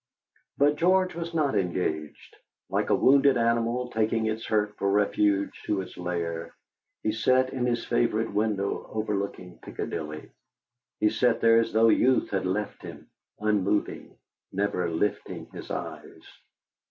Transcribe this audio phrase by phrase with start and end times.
[0.57, 2.35] But George was not engaged.
[2.71, 6.55] Like a wounded animal taking its hurt for refuge to its lair,
[7.03, 10.31] he sat in his favourite window overlooking Piccadilly.
[10.99, 13.11] He sat there as though youth had left him,
[13.41, 14.17] unmoving,
[14.51, 16.23] never lifting his eyes.